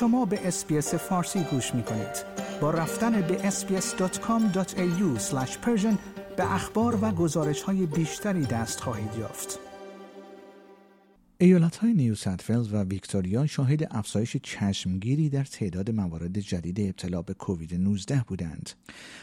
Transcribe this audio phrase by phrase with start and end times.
[0.00, 2.24] شما به SBS فارسی گوش می کنید.
[2.60, 5.20] با رفتن به sbs.com.au
[6.36, 9.58] به اخبار و گزارش های بیشتری دست خواهید یافت.
[11.38, 12.14] ایالت های نیو
[12.72, 18.70] و ویکتوریا شاهد افزایش چشمگیری در تعداد موارد جدید ابتلا به کووید 19 بودند.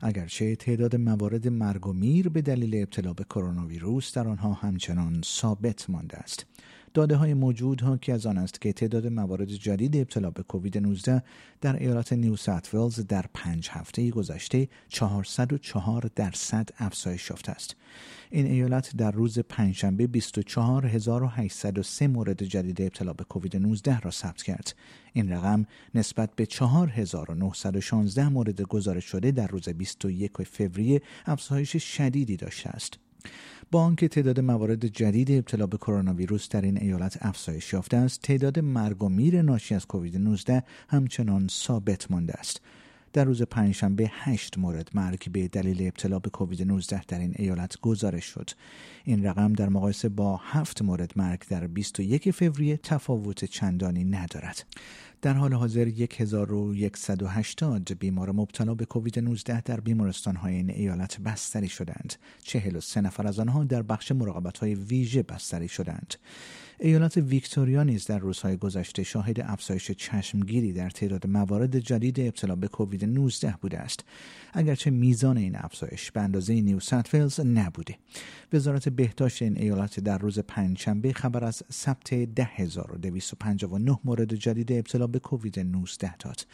[0.00, 5.22] اگرچه تعداد موارد مرگ و میر به دلیل ابتلا به کرونا ویروس در آنها همچنان
[5.24, 6.46] ثابت مانده است.
[6.94, 11.22] داده های موجود حاکی از آن است که تعداد موارد جدید ابتلا به کووید 19
[11.60, 12.36] در ایالت نیو
[12.72, 17.76] ولز در پنج هفته گذشته 404 درصد افزایش یافته است.
[18.30, 24.74] این ایالت در روز پنجشنبه 24803 مورد جدید ابتلا به کووید 19 را ثبت کرد.
[25.12, 32.70] این رقم نسبت به 4916 مورد گزارش شده در روز 21 فوریه افزایش شدیدی داشته
[32.70, 32.98] است.
[33.72, 38.22] با آنکه تعداد موارد جدید ابتلا به کرونا ویروس در این ایالت افزایش یافته است
[38.22, 42.60] تعداد مرگ و میر ناشی از کووید 19 همچنان ثابت مانده است
[43.12, 47.80] در روز پنجشنبه هشت مورد مرگ به دلیل ابتلا به کووید 19 در این ایالت
[47.80, 48.50] گزارش شد.
[49.04, 54.64] این رقم در مقایسه با هفت مورد مرگ در 21 فوریه تفاوت چندانی ندارد.
[55.22, 61.68] در حال حاضر 1180 بیمار مبتلا به کووید 19 در بیمارستان های این ایالت بستری
[61.68, 62.14] شدند.
[62.42, 66.14] 43 نفر از آنها در بخش مراقبت های ویژه بستری شدند.
[66.82, 72.68] ایالت ویکتوریا نیز در روزهای گذشته شاهد افزایش چشمگیری در تعداد موارد جدید ابتلا به
[72.68, 74.04] کووید 19 بوده است
[74.52, 76.78] اگرچه میزان این افزایش به اندازه نیو
[77.44, 77.96] نبوده
[78.52, 85.18] وزارت بهداشت این ایالت در روز پنجشنبه خبر از ثبت 10259 مورد جدید ابتلا به
[85.18, 86.46] کووید 19 داد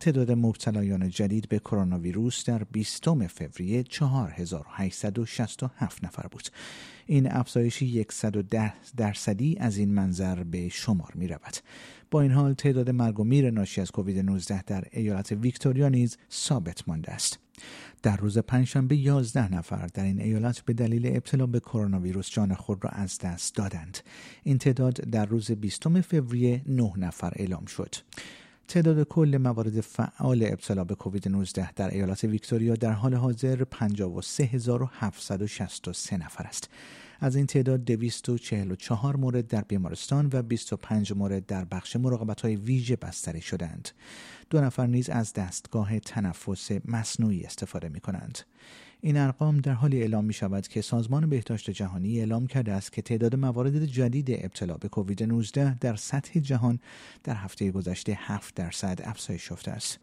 [0.00, 6.48] تعداد مبتلایان جدید به کرونا ویروس در 20 فوریه 4867 نفر بود
[7.06, 7.82] این افزایش
[8.12, 11.56] 110 درصدی از این منظر به شمار می رود.
[12.10, 16.16] با این حال تعداد مرگ و میر ناشی از کووید 19 در ایالت ویکتوریا نیز
[16.32, 17.38] ثابت مانده است.
[18.02, 22.54] در روز پنجشنبه 11 نفر در این ایالت به دلیل ابتلا به کرونا ویروس جان
[22.54, 23.98] خود را از دست دادند.
[24.42, 27.94] این تعداد در روز 20 فوریه 9 نفر اعلام شد.
[28.68, 36.16] تعداد کل موارد فعال ابتلا به کووید 19 در ایالت ویکتوریا در حال حاضر 53763
[36.16, 36.70] نفر است.
[37.20, 42.96] از این تعداد 244 مورد در بیمارستان و 25 مورد در بخش مراقبت های ویژه
[42.96, 43.88] بستری شدند.
[44.50, 48.38] دو نفر نیز از دستگاه تنفس مصنوعی استفاده می کنند.
[49.00, 53.02] این ارقام در حالی اعلام می شود که سازمان بهداشت جهانی اعلام کرده است که
[53.02, 56.78] تعداد موارد جدید ابتلا به کووید 19 در سطح جهان
[57.24, 59.98] در هفته گذشته 7 درصد افزایش یافته است.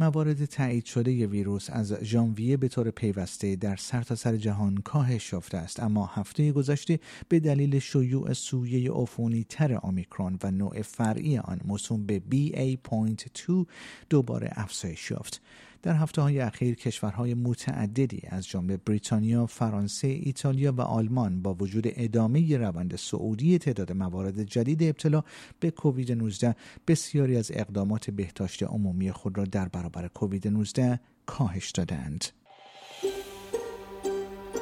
[0.00, 5.58] موارد تایید شده ویروس از ژانویه به طور پیوسته در سرتاسر سر جهان کاهش یافته
[5.58, 6.06] است اما
[6.52, 13.66] گذشته به دلیل شیوع سویه عفونی تر آمیکرون و نوع فرعی آن موسوم به BA.2
[14.10, 15.40] دوباره افزایش یافت.
[15.82, 21.84] در هفته های اخیر کشورهای متعددی از جمله بریتانیا، فرانسه، ایتالیا و آلمان با وجود
[21.86, 25.22] ادامه روند سعودی تعداد موارد جدید ابتلا
[25.60, 26.56] به کووید 19
[26.88, 32.41] بسیاری از اقدامات بهداشت عمومی خود را در برابر کووید 19 کاهش دادند.